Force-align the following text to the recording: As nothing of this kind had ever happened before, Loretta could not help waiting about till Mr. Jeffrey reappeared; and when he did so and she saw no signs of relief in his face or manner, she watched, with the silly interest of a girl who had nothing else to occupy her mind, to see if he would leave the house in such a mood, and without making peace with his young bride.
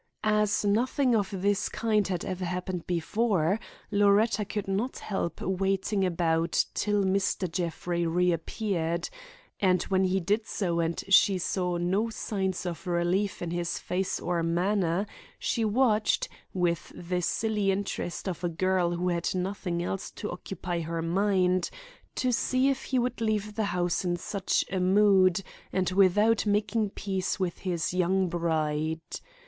As 0.23 0.65
nothing 0.65 1.13
of 1.15 1.29
this 1.43 1.69
kind 1.69 2.07
had 2.07 2.25
ever 2.25 2.43
happened 2.43 2.87
before, 2.87 3.59
Loretta 3.91 4.43
could 4.45 4.67
not 4.67 4.97
help 4.97 5.39
waiting 5.41 6.03
about 6.03 6.65
till 6.73 7.03
Mr. 7.03 7.47
Jeffrey 7.47 8.07
reappeared; 8.07 9.11
and 9.59 9.83
when 9.83 10.05
he 10.05 10.19
did 10.19 10.47
so 10.47 10.79
and 10.79 11.03
she 11.09 11.37
saw 11.37 11.77
no 11.77 12.09
signs 12.09 12.65
of 12.65 12.87
relief 12.87 13.43
in 13.43 13.51
his 13.51 13.77
face 13.77 14.19
or 14.19 14.41
manner, 14.41 15.05
she 15.37 15.63
watched, 15.63 16.27
with 16.51 16.91
the 16.95 17.21
silly 17.21 17.69
interest 17.69 18.27
of 18.27 18.43
a 18.43 18.49
girl 18.49 18.89
who 18.95 19.09
had 19.09 19.29
nothing 19.35 19.83
else 19.83 20.09
to 20.09 20.31
occupy 20.31 20.79
her 20.81 21.03
mind, 21.03 21.69
to 22.15 22.31
see 22.31 22.69
if 22.69 22.85
he 22.85 22.97
would 22.97 23.21
leave 23.21 23.53
the 23.53 23.65
house 23.65 24.03
in 24.03 24.17
such 24.17 24.65
a 24.71 24.79
mood, 24.79 25.43
and 25.71 25.91
without 25.91 26.47
making 26.47 26.89
peace 26.89 27.39
with 27.39 27.59
his 27.59 27.93
young 27.93 28.27
bride. 28.29 28.99